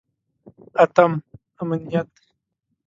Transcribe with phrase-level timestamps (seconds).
[0.83, 1.11] اتم:
[1.61, 2.01] امنیت.